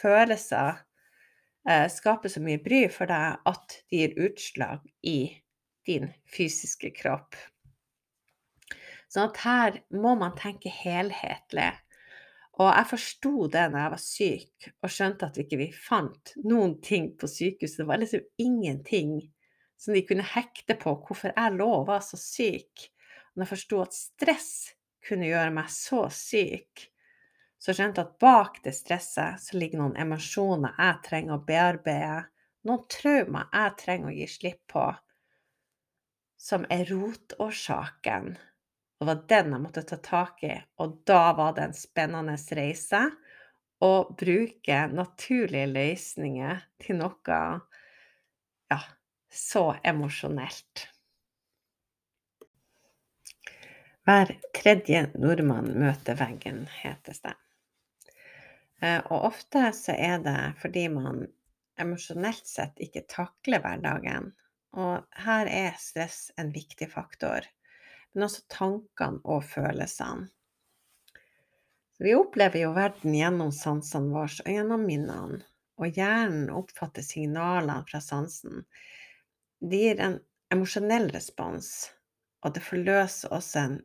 [0.00, 0.80] følelser
[1.92, 5.18] skaper så mye bry for deg at det gir utslag i
[5.86, 7.36] din fysiske kropp.
[9.10, 11.72] Sånn at her må man tenke helhetlig.
[12.60, 16.76] Og jeg forsto det når jeg var syk og skjønte at vi ikke fant noen
[16.84, 17.80] ting på sykehuset.
[17.80, 19.14] Det var liksom ingenting
[19.80, 22.90] som de kunne hekte på hvorfor jeg lå og var så syk.
[23.32, 24.52] Og jeg forsto at stress
[25.08, 26.89] kunne gjøre meg så syk,
[27.60, 32.20] så skjønte jeg at bak det stresset så ligger noen emosjoner jeg trenger å bearbeide,
[32.66, 34.86] noen traumer jeg trenger å gi slipp på,
[36.40, 38.32] som er rotårsaken
[39.00, 42.34] og det var den jeg måtte ta tak i, og da var det en spennende
[42.56, 43.00] reise
[43.80, 47.38] å bruke naturlige løsninger til noe
[48.68, 48.78] ja,
[49.32, 50.84] så emosjonelt.
[54.04, 57.32] Hver tredje nordmann møter veggen, hetes det.
[58.80, 61.26] Eh, og ofte så er det fordi man
[61.80, 64.32] emosjonelt sett ikke takler hverdagen.
[64.76, 67.48] Og her er stress en viktig faktor
[68.12, 70.28] men også tankene og følelsene.
[72.00, 75.42] Vi opplever jo verden gjennom sansene våre og gjennom minnene,
[75.80, 78.64] og hjernen oppfatter signalene fra sansen.
[79.60, 80.16] Det gir en
[80.52, 81.90] emosjonell respons,
[82.40, 83.76] og det forløser også en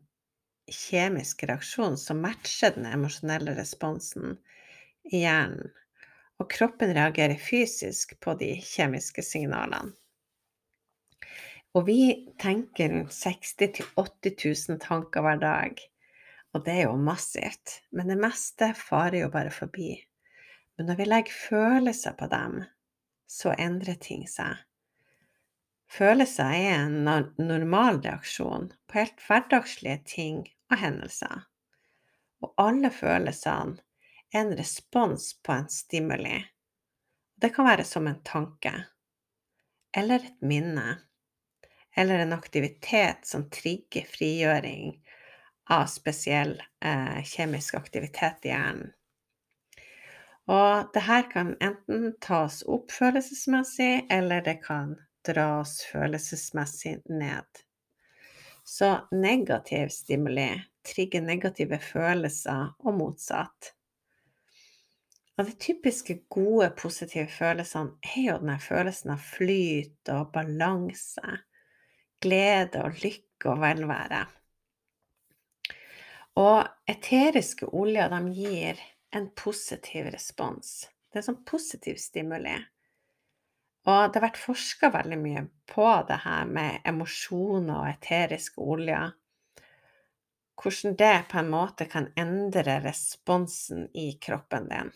[0.72, 4.40] kjemisk reaksjon som matcher den emosjonelle responsen
[5.12, 5.74] i hjernen,
[6.42, 9.94] og kroppen reagerer fysisk på de kjemiske signalene.
[11.76, 12.00] Og vi
[12.40, 13.58] tenker rundt 60
[13.98, 15.82] 000-80 000 tanker hver dag.
[16.56, 17.82] Og det er jo massivt.
[17.92, 19.98] Men det meste farer jo bare forbi.
[20.78, 22.62] Men når vi legger følelser på dem,
[23.28, 24.62] så endrer ting seg.
[25.92, 27.04] Følelser er en
[27.38, 30.40] normal reaksjon på helt hverdagslige ting
[30.72, 31.44] og hendelser.
[32.44, 33.84] Og alle følelsene
[34.36, 36.46] en respons på en stimuli.
[37.42, 38.74] Det kan være som en tanke
[39.98, 40.98] eller et minne
[41.96, 44.98] eller en aktivitet som trigger frigjøring
[45.70, 48.92] av spesiell eh, kjemisk aktivitet i hjernen.
[50.52, 57.64] Og det her kan enten tas opp følelsesmessig, eller det kan dras følelsesmessig ned.
[58.66, 60.52] Så negativ stimuli
[60.86, 63.72] trigger negative følelser, og motsatt.
[65.36, 71.40] Og de typiske gode, positive følelsene er jo denne følelsen av flyt og balanse
[72.24, 74.22] glede og lykke og velvære.
[76.40, 78.80] Og eteriske oljer de gir
[79.16, 80.86] en positiv respons.
[81.12, 82.56] Det er sånn positiv stimuli.
[83.86, 89.14] Og det har vært forska veldig mye på det her med emosjoner og eteriske oljer.
[90.60, 94.92] Hvordan det på en måte kan endre responsen i kroppen din.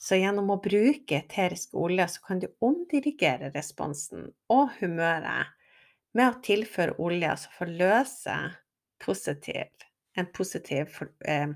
[0.00, 5.50] Så gjennom å bruke eterisk olje, så kan du omdirigere responsen og humøret
[6.16, 8.36] med å tilføre olje som forløse
[9.04, 9.68] positiv,
[10.16, 10.96] en positiv
[11.28, 11.52] eh,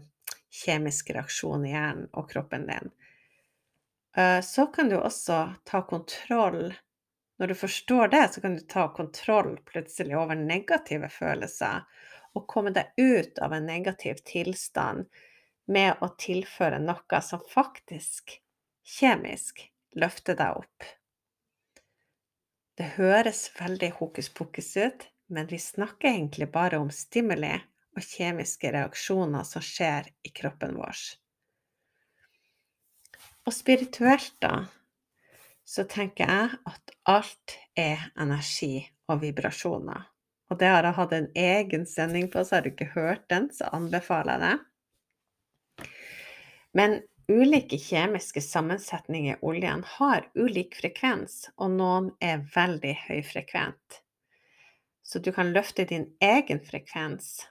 [0.52, 2.92] kjemisk reaksjon i hjernen og kroppen din.
[4.16, 6.74] Eh, så kan du også ta kontroll
[7.34, 11.80] Når du forstår det, så kan du ta kontroll plutselig over negative følelser
[12.38, 15.08] og komme deg ut av en negativ tilstand
[15.70, 18.36] med å tilføre noe som faktisk
[18.84, 19.64] kjemisk
[19.96, 20.86] løfter deg opp.
[22.74, 27.54] Det høres veldig hokus pokus ut, men vi snakker egentlig bare om stimuli
[27.94, 31.04] og kjemiske reaksjoner som skjer i kroppen vår.
[33.44, 34.64] Og spirituelt, da,
[35.64, 40.10] så tenker jeg at alt er energi og vibrasjoner.
[40.52, 43.48] Og det har jeg hatt en egen sending på, så har du ikke hørt den,
[43.52, 44.73] så anbefaler jeg det.
[46.74, 54.00] Men Ulike kjemiske sammensetninger i oljen har ulik frekvens, og noen er veldig høyfrekvent.
[55.02, 57.46] Så du kan løfte din egen frekvens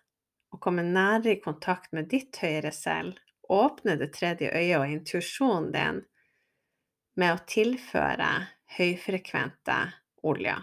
[0.53, 3.17] og komme nærere i kontakt med ditt høyere selv,
[3.49, 6.03] åpne det tredje øyet og intuisjonen din
[7.17, 8.29] med å tilføre
[8.77, 9.79] høyfrekvente
[10.21, 10.61] oljer.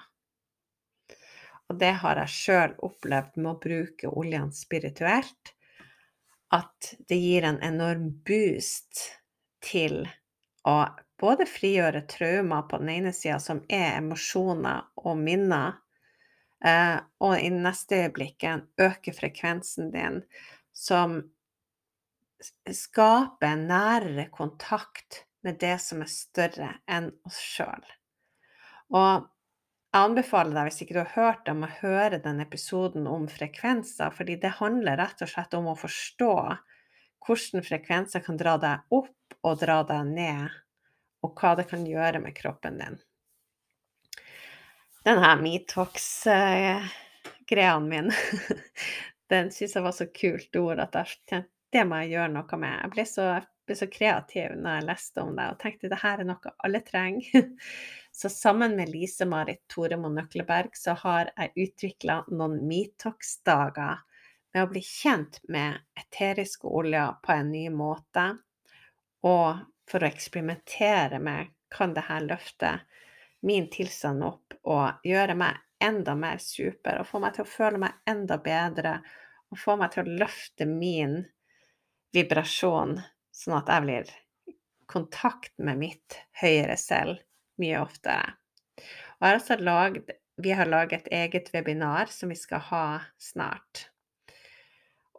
[1.66, 5.56] Og det har jeg sjøl opplevd med å bruke oljene spirituelt
[6.54, 9.04] at det gir en enorm boost
[9.64, 10.02] til
[10.66, 10.76] å
[11.20, 15.78] både frigjøre traumer på den ene sida, som er emosjoner og minner,
[16.64, 18.46] eh, og i neste øyeblikk
[18.80, 20.22] øke frekvensen din,
[20.72, 21.20] som
[22.72, 27.84] skaper nærere kontakt med det som er større enn oss sjøl.
[28.96, 29.28] Og
[29.90, 34.10] jeg anbefaler deg, hvis ikke du har hørt om å høre den episoden om frekvenser,
[34.14, 36.34] fordi det handler rett og slett om å forstå
[37.26, 40.48] hvordan frekvenser kan dra deg opp og dra deg ned,
[41.26, 42.96] og hva det kan gjøre med kroppen din.
[45.04, 48.08] Denne Metox-greia min,
[49.32, 52.58] den syns jeg var så kult ord at jeg tenkte det må jeg gjøre noe
[52.58, 52.78] med.
[52.82, 53.26] Jeg ble så,
[53.70, 56.82] ble så kreativ når jeg leste om det, og tenkte det her er noe alle
[56.86, 57.48] trenger.
[58.20, 64.00] Så sammen med Lise-Marit Toremo Nøkleberg så har jeg utvikla noen Metox-dager
[64.50, 68.24] med å bli kjent med eteriske oljer på en ny måte,
[69.22, 72.74] og for å eksperimentere med kan det her løfte
[73.46, 77.80] min tilstand opp og gjøre meg enda mer super og få meg til å føle
[77.86, 78.98] meg enda bedre
[79.54, 81.20] og få meg til å løfte min
[82.14, 82.98] vibrasjon,
[83.40, 84.10] sånn at jeg blir
[84.50, 84.56] i
[84.90, 87.20] kontakt med mitt høyere selv
[87.60, 88.34] mye oftere.
[89.20, 92.84] Og jeg har også lagd, vi har laget et eget webinar som vi skal ha
[93.20, 93.90] snart.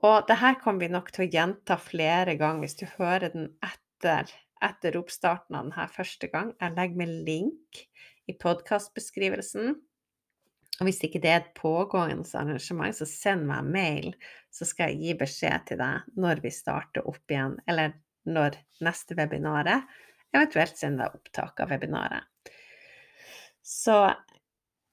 [0.02, 3.52] Og det her kommer vi nok til å gjenta flere ganger hvis du hører den
[3.62, 4.32] etter,
[4.66, 6.56] etter oppstarten av denne første gang.
[6.58, 7.84] Jeg legger med link
[8.30, 9.76] i podkastbeskrivelsen.
[10.82, 14.08] Og hvis ikke det er et pågående arrangement, så send meg en mail,
[14.50, 17.94] så skal jeg gi beskjed til deg når vi starter opp igjen, eller
[18.30, 19.86] når neste webinar er.
[20.32, 22.28] Eventuelt sende deg opptak av webinaret.
[23.62, 24.14] Så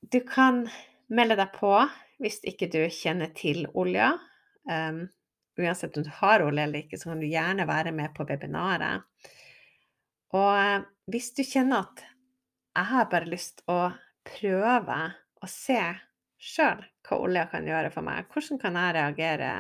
[0.01, 0.65] du kan
[1.09, 1.73] melde deg på
[2.23, 4.13] hvis ikke du kjenner til olja.
[4.69, 5.07] Um,
[5.59, 9.07] uansett om du har olje eller ikke, så kan du gjerne være med på webinaret.
[10.37, 12.05] Og uh, hvis du kjenner at
[12.79, 13.89] jeg har bare lyst å
[14.29, 14.99] prøve
[15.43, 15.81] å se
[16.39, 19.53] sjøl hva olja kan gjøre for meg, hvordan kan jeg reagere,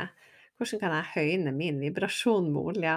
[0.58, 2.94] hvordan kan jeg høyne min vibrasjon med olja,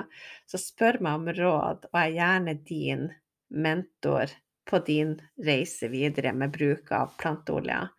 [0.50, 3.08] så spør meg om råd, og jeg er gjerne din
[3.52, 4.34] mentor
[4.68, 7.90] på din reise videre med bruk av planteoljer.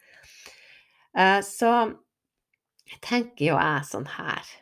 [1.12, 1.72] Uh, så
[3.04, 4.52] tenker jo jeg sånn her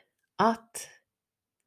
[0.42, 0.86] at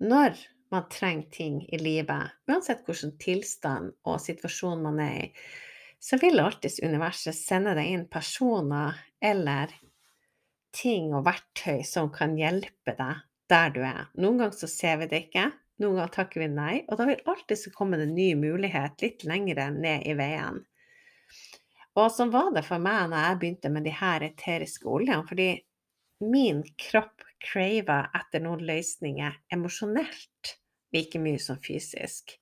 [0.03, 0.35] når
[0.73, 5.27] man trenger ting i livet, uansett hvilken tilstand og situasjon man er i,
[6.03, 9.71] så vil alltids universet sende deg inn personer eller
[10.73, 13.21] ting og verktøy som kan hjelpe deg
[13.51, 14.07] der du er.
[14.17, 15.49] Noen ganger så ser vi det ikke,
[15.81, 19.69] noen ganger takker vi nei, og da vil alltid komme en ny mulighet litt lengre
[19.73, 20.61] ned i veien.
[21.93, 25.49] Og sånn var det for meg når jeg begynte med de her eteriske oljene, fordi
[26.23, 30.55] min kropp craver etter noen løsninger emosjonelt
[30.95, 32.37] like mye som fysisk.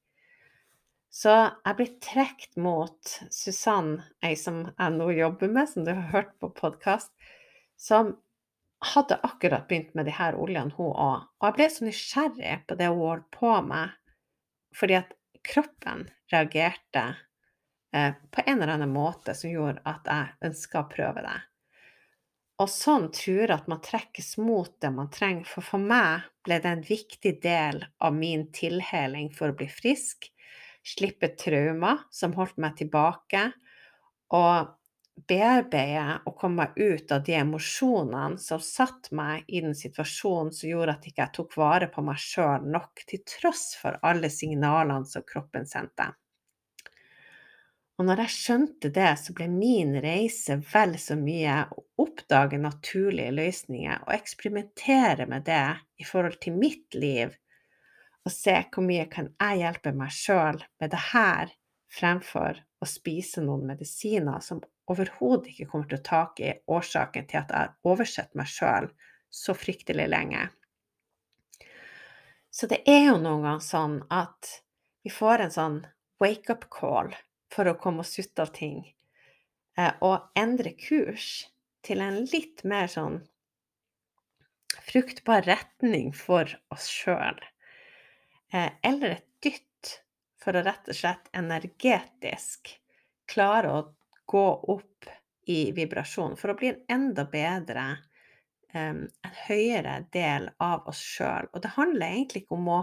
[1.12, 6.12] Så jeg ble trukket mot Susann, ei som jeg nå jobber med, som du har
[6.14, 7.12] hørt på podkast,
[7.82, 8.14] som
[8.94, 11.26] hadde akkurat begynt med de her oljene, hun òg.
[11.42, 13.94] Og jeg ble så nysgjerrig på det hun holdt på med,
[14.78, 15.14] fordi at
[15.46, 17.06] kroppen reagerte
[17.94, 21.40] eh, på en eller annen måte som gjorde at jeg ønska å prøve det.
[22.62, 26.60] Og sånn tror jeg at man trekkes mot det man trenger, for for meg ble
[26.62, 30.30] det en viktig del av min tilheling for å bli frisk,
[30.86, 33.48] slippe traumer som holdt meg tilbake,
[34.38, 34.70] og
[35.28, 40.72] bearbeide og komme meg ut av de emosjonene som satte meg i den situasjonen som
[40.72, 45.08] gjorde at jeg ikke tok vare på meg sjøl nok, til tross for alle signalene
[45.08, 46.12] som kroppen sendte.
[48.00, 53.36] Og når jeg skjønte det, så ble min reise vel så mye å oppdage naturlige
[53.36, 55.68] løsninger og eksperimentere med det
[56.02, 57.36] i forhold til mitt liv,
[58.26, 61.54] og se hvor mye kan jeg hjelpe meg sjøl med det her,
[61.92, 67.42] fremfor å spise noen medisiner som overhodet ikke kommer til å tak i årsaken til
[67.42, 68.90] at jeg har oversett meg sjøl
[69.32, 70.50] så fryktelig lenge.
[72.52, 74.50] Så det er jo noen ganger sånn at
[75.06, 75.78] vi får en sånn
[76.22, 77.14] wake-up call
[77.52, 78.84] for å komme oss ut av ting,
[79.80, 81.48] eh, og endre kurs
[81.86, 83.22] til en litt mer sånn
[84.92, 87.40] fruktbar retning for oss sjøl.
[88.54, 89.96] Eh, eller et dytt
[90.42, 92.76] for å rett og slett energetisk
[93.32, 93.82] klare å
[94.32, 95.12] gå opp
[95.52, 97.86] i vibrasjon for å bli en enda bedre,
[98.72, 99.04] en
[99.48, 101.50] høyere del av oss sjøl.
[101.52, 102.82] Og det handler egentlig ikke om å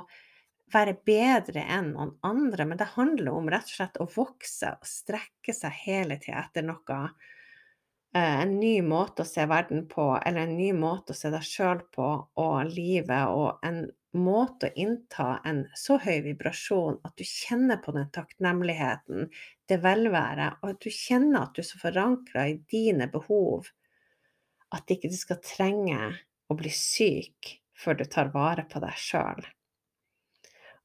[0.72, 4.88] være bedre enn noen andre, men det handler om rett og slett å vokse og
[4.88, 7.01] strekke seg hele tida etter noe.
[8.16, 11.44] Uh, en ny måte å se verden på, eller en ny måte å se deg
[11.44, 12.09] sjøl på,
[12.40, 13.82] og livet, og en
[14.16, 19.28] måte å innta en så høy vibrasjon at du kjenner på den takknemligheten,
[19.68, 23.68] det velværet, og at du kjenner at du er så forankra i dine behov
[24.74, 26.00] at ikke du skal trenge
[26.48, 29.44] å bli syk før du tar vare på deg sjøl.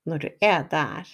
[0.08, 1.08] Når du er der,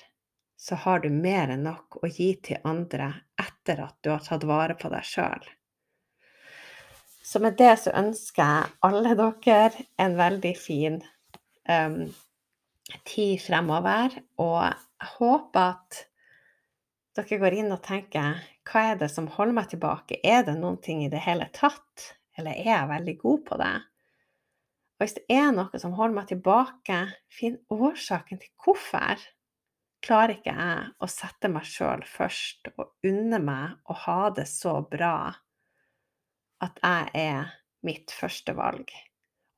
[0.59, 4.43] så har du mer enn nok å gi til andre etter at du har tatt
[4.49, 5.45] vare på deg sjøl.
[7.29, 10.95] Så med det så ønsker jeg alle dere en veldig fin
[11.69, 12.07] um,
[13.05, 14.15] tid fremover.
[14.41, 15.99] Og jeg håper at
[17.19, 20.17] dere går inn og tenker hva er det som holder meg tilbake?
[20.25, 22.07] Er det noen ting i det hele tatt?
[22.37, 23.75] Eller er jeg veldig god på det?
[24.97, 26.97] Og hvis det er noe som holder meg tilbake,
[27.29, 29.21] finn årsaken til hvorfor.
[30.01, 34.79] Klarer ikke jeg å sette meg sjøl først og unne meg å ha det så
[34.81, 35.35] bra
[36.63, 37.53] at jeg er
[37.85, 38.91] mitt første valg?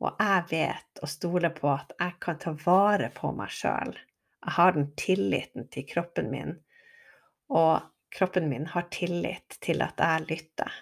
[0.02, 3.94] Og jeg vet og stoler på at jeg kan ta vare på meg sjøl.
[4.42, 6.56] Jeg har den tilliten til kroppen min,
[7.54, 7.84] og
[8.14, 10.80] kroppen min har tillit til at jeg lytter.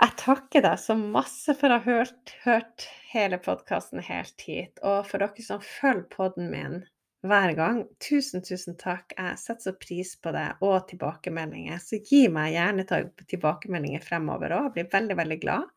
[0.00, 5.04] Jeg takker deg så masse for å ha hørt, hørt hele podkasten helt hit, og
[5.10, 6.80] for dere som følger podden min
[7.26, 7.82] hver gang.
[8.00, 9.12] Tusen, tusen takk.
[9.16, 11.80] Jeg setter så pris på det, og tilbakemeldinger.
[11.82, 12.86] Så gi meg gjerne
[13.28, 14.70] tilbakemeldinger fremover òg.
[14.70, 15.68] Jeg blir veldig, veldig glad.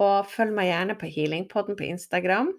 [0.00, 2.54] Og følg meg gjerne på Healingpodden på Instagram.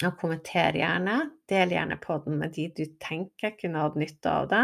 [0.00, 1.18] Og kommenter gjerne.
[1.50, 4.62] Del gjerne podden med de du tenker kunne hatt nytte av det.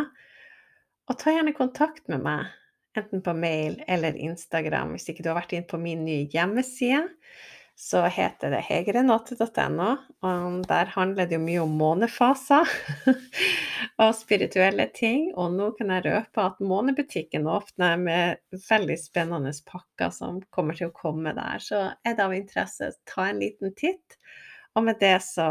[1.07, 2.49] Og ta gjerne kontakt med meg,
[2.97, 7.05] enten på mail eller Instagram, hvis ikke du har vært inn på min nye hjemmeside.
[7.77, 9.89] Så heter det hegerenate.no,
[10.25, 12.71] og der handler det jo mye om månefaser
[14.03, 15.27] og spirituelle ting.
[15.37, 20.89] Og nå kan jeg røpe at Månebutikken åpner med veldig spennende pakker som kommer til
[20.89, 21.61] å komme der.
[21.61, 24.17] Så er det av interesse, ta en liten titt.
[24.73, 25.51] Og med det så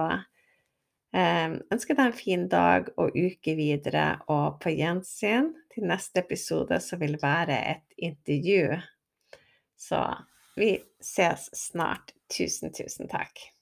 [1.13, 6.81] eh, ønsker deg en fin dag og uke videre, og på gjensyn til neste episode
[6.81, 8.79] så vil være et intervju.
[9.77, 10.01] Så
[10.55, 12.13] vi ses snart.
[12.37, 13.54] Tusen, tusen takk.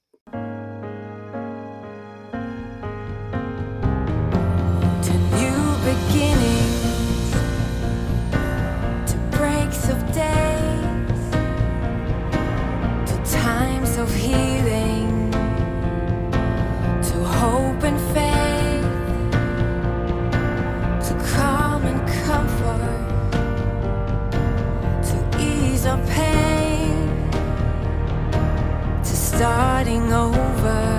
[29.44, 30.93] Starting over.